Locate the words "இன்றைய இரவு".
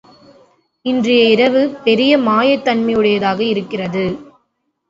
0.85-1.61